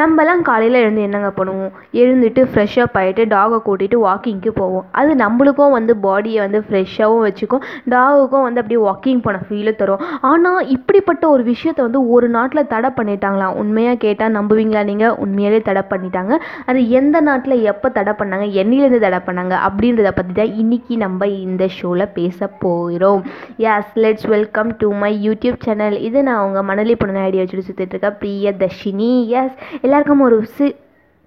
[0.00, 1.70] நம்மலாம் காலையில் எழுந்து என்னங்க பண்ணுவோம்?
[2.00, 4.84] எழுந்துட்டு ஃப்ரெஷ்ஷப் ஆகிட்டு டாகை கூட்டிகிட்டு வாக்கிங்க்கு போவோம்.
[5.00, 7.62] அது நம்மளுக்கும் வந்து பாடியை வந்து ஃப்ரெஷ்ஷாகவும் வச்சுக்கும்.
[7.92, 10.02] டாகுக்கும் வந்து அப்படியே வாக்கிங் போன ஃபீலை தரும்.
[10.30, 13.54] ஆனால் இப்படிப்பட்ட ஒரு விஷயத்தை வந்து ஒரு நாட்டில் தடை பண்ணிட்டாங்களாம்.
[13.62, 16.36] உண்மையாக கேட்டால் நம்புவீங்களா நீங்கள் உண்மையாலே தடை பண்ணிட்டாங்க.
[16.68, 18.48] அது எந்த நாட்டில் எப்போ தடை பண்ணாங்க?
[18.64, 19.54] என்னிலேருந்து தடை பண்ணாங்க?
[19.68, 23.24] அப்படின்றத பற்றி தான் இன்றைக்கி நம்ம இந்த ஷோவில் பேச போகிறோம்
[23.72, 27.94] yes let's welcome to my YouTube channel இது நான் உங்கள் மணலி பொண்ணு ஐடியா வச்சுட்டு சுற்றிட்டு
[27.94, 28.20] இருக்கேன்.
[28.22, 29.10] பிரியதர்ஷினி.
[29.40, 29.56] எஸ்
[29.86, 30.66] எல்லாருக்கும் ஒரு சி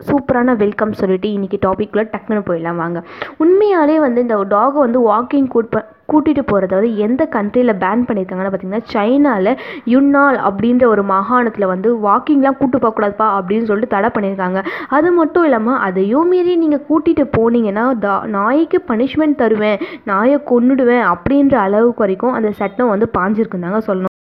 [0.00, 2.98] சூப்பரான வெல்கம் சொல்லிட்டு இன்றைக்கி டாப்பிக்கில் டக்குன்னு போயிடலாம் வாங்க.
[3.42, 5.76] உண்மையாலே வந்து இந்த டாகை வந்து வாக்கிங் கூட்
[6.10, 9.50] கூட்டிகிட்டு போகிறத வந்து எந்த கண்ட்ரியில் பேன் பண்ணியிருக்காங்கன்னு பார்த்தீங்கன்னா சைனாவில்
[9.94, 14.62] யுன்னால் அப்படின்ற ஒரு மாகாணத்தில் வந்து வாக்கிங்லாம் கூட்டு போகக்கூடாதுப்பா அப்படின்னு சொல்லிட்டு தடை பண்ணியிருக்காங்க
[14.98, 19.80] அது மட்டும் இல்லாமல் அதையும் மீறி நீங்கள் கூட்டிகிட்டு போனீங்கன்னா தா நாய்க்கு பனிஷ்மெண்ட் தருவேன்
[20.10, 24.15] நாயை கொன்னுடுவேன் அப்படின்ற அளவுக்கு வரைக்கும் அந்த சட்டம் வந்து பாஞ்சிருக்குந்தாங்க சொல்லணும்.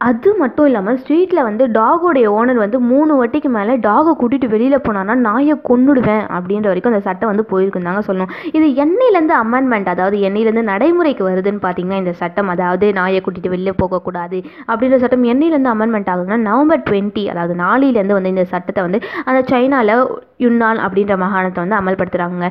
[0.00, 5.14] அது மட்டும் இல்லாமல் ஸ்ட்ரீட்டில் வந்து டாகோடைய ஓனர் வந்து மூணு வாட்டிக்கு மேலே டாகை கூட்டிகிட்டு வெளியில் போனான்னா
[5.26, 8.32] நாயை கொன்னுடுவேன் அப்படின்ற வரைக்கும் அந்த சட்டம் வந்து போயிருக்குந்தாங்க சொல்லணும்.
[8.58, 14.40] இது என்னையிலேருந்து அமெண்ட்மெண்ட் அதாவது என்னையிலேருந்து நடைமுறைக்கு வருதுன்னு பார்த்தீங்கன்னா இந்த சட்டம் அதாவது நாயை கூட்டிகிட்டு வெளியில் போகக்கூடாது
[14.70, 19.94] அப்படின்ற சட்டம் என்னையிலேருந்து அமெண்ட்மெண்ட் ஆகுதுன்னா நவம்பர் டுவெண்ட்டி அதாவது நாளையிலேருந்து வந்து இந்த சட்டத்தை வந்து அந்த சைனாவில்
[20.44, 22.48] யுன்னான் அப்படின்ற மாகாணத்தை வந்து அமல்படுத்துகிறாங்க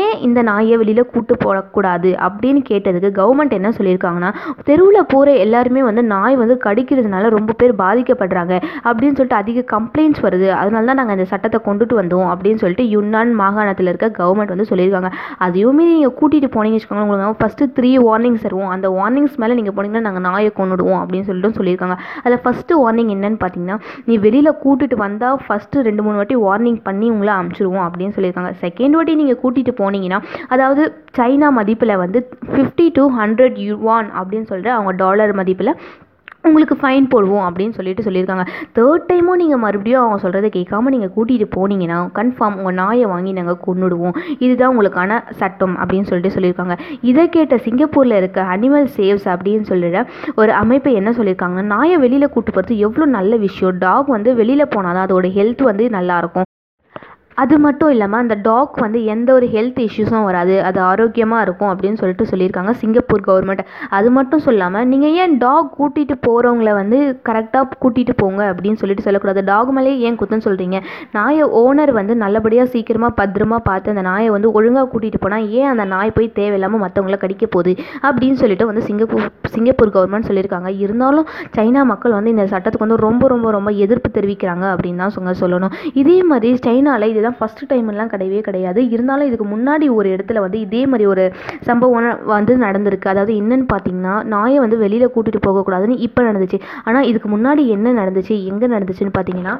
[0.00, 4.30] ஏன் இந்த நாயை வெளியில் கூட்டு போடக்கூடாது அப்படின்னு கேட்டதுக்கு கவர்மெண்ட் என்ன சொல்லியிருக்காங்கன்னா
[4.68, 8.54] தெருவில் போகிற எல்லாருமே வந்து நாய் வந்து கடிக்கிறதுனால ரொம்ப பேர் பாதிக்கப்படுறாங்க
[8.88, 10.48] அப்படின்னு சொல்லிட்டு அதிக கம்ப்ளைண்ட்ஸ் வருது.
[10.60, 15.10] அதனால தான் நாங்கள் இந்த சட்டத்தை கொண்டுட்டு வந்தோம் அப்படின்னு சொல்லிட்டு யுன்னான் மாகாணத்தில் இருக்க கவர்மெண்ட் வந்து சொல்லியிருக்காங்க.
[15.46, 18.70] அதையுமே நீங்கள் கூட்டிகிட்டு போனீங்கன்னு வச்சுக்கோங்க உங்களுக்கு ஃபஸ்ட்டு த்ரீ வார்னிங்ஸ் தருவோம்.
[18.74, 21.96] அந்த வார்னிங்ஸ் மேலே நீங்கள் போனீங்கன்னா நாங்கள் நாயை கொண்டுடுவோம் அப்படின்னு சொல்லிட்டு சொல்லியிருக்காங்க.
[22.24, 23.78] அதில் ஃபஸ்ட்டு வார்னிங் என்னன்னு பார்த்தீங்கன்னா
[24.10, 28.52] நீ வெளியில் கூட்டிகிட்டு வந்தால் ஃபஸ்ட்டு ரெண்டு மூணு வாட்டி வார்னிங் பண்ணி உங்களை அமுச்சிடுவோம் அப்படின்னு சொல்லியிருக்காங்க.
[28.66, 30.20] செகண்ட் வாட்டி நீங்கள் கூட்டிகிட்டு போனீங்கன்னா
[30.56, 30.84] அதாவது
[31.18, 32.20] சைனா மதிப்பில் வந்து
[32.52, 35.76] ஃபிஃப்டி டு ஹண்ட்ரட் யுவான் அப்படின்னு சொல்லிட்டு அவங்க டாலர் மதிப்பில்
[36.48, 38.44] உங்களுக்கு ஃபைன் போடுவோம் அப்படின்னு சொல்லிட்டு சொல்லியிருக்காங்க.
[38.76, 43.58] தேர்ட் டைமும் நீங்கள் மறுபடியும் அவங்க சொல்கிறத கேட்காம நீங்கள் கூட்டிகிட்டு போனீங்கன்னா கன்ஃபார்ம் உங்கள் நாயை வாங்கி நாங்கள்
[43.66, 46.76] கொண்டுடுவோம் இதுதான் உங்களுக்கான சட்டம் அப்படின்னு சொல்லிட்டு சொல்லியிருக்காங்க.
[47.10, 50.06] இதை கேட்ட சிங்கப்பூரில் இருக்க அனிமல் சேவ்ஸ் அப்படின்னு சொல்லிட
[50.42, 53.80] ஒரு அமைப்பை என்ன சொல்லியிருக்காங்கன்னா நாயை வெளியில் கூட்டு போகிறது எவ்வளோ நல்ல விஷயம்.
[53.86, 56.49] டாக் வந்து வெளியில் போனால் தான் அதோட ஹெல்த் வந்து நல்லாயிருக்கும்
[57.36, 60.54] அது மட்டும் இல்லாமல் அந்த டாக் வந்து எந்த ஒரு ஹெல்த் இஷ்யூஸும் வராது.
[60.68, 63.62] அது ஆரோக்கியமாக இருக்கும் அப்படின்னு சொல்லிட்டு சொல்லியிருக்காங்க சிங்கப்பூர் கவர்மெண்ட்
[63.98, 66.98] அது மட்டும் சொல்லாமல் நீங்கள் ஏன் டாக் கூட்டிகிட்டு போகிறவங்கள வந்து
[67.28, 69.42] கரெக்டாக கூட்டிகிட்டு போங்க அப்படின்னு சொல்லிட்டு சொல்லக்கூடாது.
[69.50, 70.80] டாக் மேலே ஏன் குத்தம் சொல்கிறீங்க
[71.16, 75.86] நாயை ஓனர் வந்து நல்லபடியாக சீக்கிரமாக பத்திரமா பார்த்து அந்த நாயை வந்து ஒழுங்காக கூட்டிகிட்டு போனால் ஏன் அந்த
[75.94, 77.74] நாய் போய் தேவையில்லாமல் மற்றவங்கள கடிக்க போகுது?
[78.08, 80.72] அப்படின்னு சொல்லிட்டு வந்து சிங்கப்பூர் சிங்கப்பூர் கவர்மெண்ட் சொல்லியிருக்காங்க.
[80.84, 81.26] இருந்தாலும்
[81.56, 85.74] சைனா மக்கள் வந்து இந்த சட்டத்துக்கு வந்து ரொம்ப ரொம்ப ரொம்ப எதிர்ப்பு தெரிவிக்கிறாங்க அப்படின்னு தான் சொங்க சொல்லணும்.
[86.02, 88.80] இதே மாதிரி சைனாவில் இதுதான் ஃபஸ்ட்டு டைம்லாம் கிடையவே கிடையாது.
[88.96, 91.24] இருந்தாலும் இதுக்கு முன்னாடி ஒரு இடத்துல வந்து இதே மாதிரி ஒரு
[91.68, 93.12] சம்பவம் வந்து நடந்திருக்கு.
[93.14, 96.60] அதாவது என்னன்னு பார்த்தீங்கன்னா நாயை வந்து வெளியில் கூட்டிகிட்டு போகக்கூடாதுன்னு இப்போ நடந்துச்சு.
[96.88, 99.54] ஆனால் இதுக்கு முன்னாடி என்ன நடந்துச்சு எங்கே நடந்துச்சுன்னு பார்த்தீங்கன்னா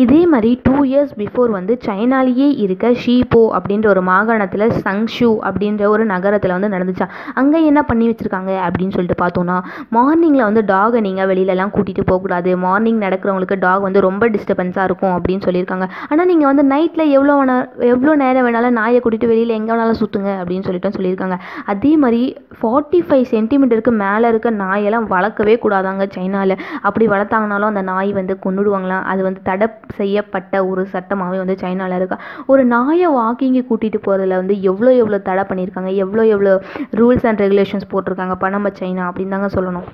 [0.00, 6.04] இதே மாதிரி டூ இயர்ஸ் பிஃபோர் வந்து சைனாலேயே இருக்க ஷீபோ அப்படின்ற ஒரு மாகாணத்தில் சங்ஷூ அப்படின்ற ஒரு
[6.12, 7.06] நகரத்தில் வந்து நடந்துச்சா?
[7.40, 9.56] அங்கே என்ன பண்ணி வச்சுருக்காங்க அப்படின்னு சொல்லிட்டு பார்த்தோன்னா
[9.96, 12.50] மார்னிங்கில் வந்து டாகை நீங்கள் வெளியிலலாம் கூட்டிகிட்டு போகக்கூடாது.
[12.64, 15.88] மார்னிங் நடக்கிறவங்களுக்கு டாக் வந்து ரொம்ப டிஸ்டர்பன்ஸாக இருக்கும் அப்படின்னு சொல்லியிருக்காங்க.
[16.10, 20.30] ஆனால் நீங்கள் வந்து நைட்டில் எவ்வளோ வேணால் எவ்வளோ நேரம் வேணாலும் நாயை கூட்டிகிட்டு வெளியில் எங்கே வேணாலும் சுற்றுங்க
[20.40, 21.38] அப்படின்னு சொல்லிட்டு சொல்லியிருக்காங்க.
[21.74, 22.22] அதே மாதிரி
[22.60, 26.56] ஃபார்ட்டி ஃபைவ் சென்டிமீட்டருக்கு மேலே இருக்க நாயெல்லாம் வளர்க்கவே கூடாதாங்க சைனாவில்
[26.88, 29.61] அப்படி வளர்த்தாங்கனாலும் அந்த நாய் வந்து கொண்டுடுவாங்களாம் அது வந்து தடை
[29.94, 32.18] செய்யப்பட்ட ஒரு சட்டமாகவே வந்து சைனாவில் இருக்கா.
[32.46, 37.90] ஒரு நாயை வாக்கிங்கு கூட்டிகிட்டு போகிறதுல வந்து எவ்வளோ எவ்வளோ தடை பண்ணியிருக்காங்க எவ்வளோ எவ்வளோ ரூல்ஸ் அண்ட் ரெகுலேஷன்ஸ்
[37.92, 38.48] போட்டிருக்காங்க?
[38.48, 39.88] நம்ம சைனா அப்படின்னு தாங்க சொல்லணும்.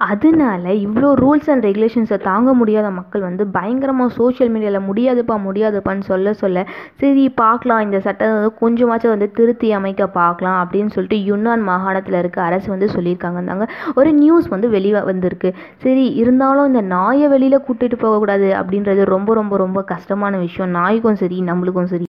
[0.00, 6.32] அதனால இவ்வளோ ரூல்ஸ் அண்ட் ரெகுலேஷன்ஸை தாங்க முடியாத மக்கள் வந்து பயங்கரமாக சோஷியல் மீடியாவில் முடியாதுப்பா முடியாதுப்பான்னு சொல்ல
[6.32, 6.64] சொல்ல
[7.00, 12.42] சரி பார்க்கலாம் இந்த சட்டத்தை வந்து கொஞ்சமாச்சும் வந்து திருத்தி அமைக்க பார்க்கலாம் அப்படின்னு சொல்லிட்டு யுன்னான் மாகாணத்தில் இருக்க
[12.42, 15.50] அரசு வந்து சொல்லியிருக்காங்க ஒரு நியூஸ் வந்து வெளியே வந்திருக்கு.
[15.78, 20.70] சரி இருந்தாலும் இந்த நாயை வெளியில் கூட்டிகிட்டு போகக்கூடாது அப்படின்றது ரொம்ப ரொம்ப ரொம்ப கஷ்டமான விஷயம்.
[20.70, 22.06] நாய்க்கும் சரி நம்மளுக்கும் சரி.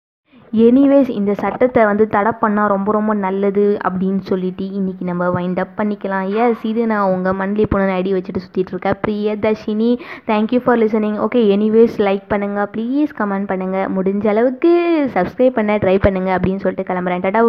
[0.61, 5.71] எனிவேஸ் இந்த சட்டத்தை வந்து தடை பண்ணால் ரொம்ப ரொம்ப நல்லது அப்படின்னு சொல்லிட்டு இன்றைக்கி நம்ம வைண்ட் அப்
[5.79, 6.25] பண்ணிக்கலாம்.
[6.41, 8.97] எஸ் இது நான் உங்கள் மண்ட்லி பொண்ணு ஐடி வச்சுட்டு சுற்றிட்டு இருக்கேன்.
[9.05, 9.89] Priyadarshini
[10.27, 14.73] thank you for listening okay anyways like பண்ணுங்கள் ப்ளீஸ் கமெண்ட் பண்ணுங்கள் முடிஞ்ச அளவுக்கு
[15.15, 17.25] சப்ஸ்கிரைப் பண்ண ட்ரை பண்ணுங்கள் அப்படின்னு சொல்லிட்டு கிளம்புறேன்.
[17.25, 17.43] டாடா